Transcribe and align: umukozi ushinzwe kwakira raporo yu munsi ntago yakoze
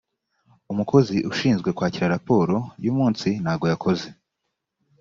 umukozi 0.71 1.15
ushinzwe 1.31 1.69
kwakira 1.77 2.13
raporo 2.15 2.55
yu 2.85 2.93
munsi 2.97 3.27
ntago 3.43 3.65
yakoze 3.71 4.07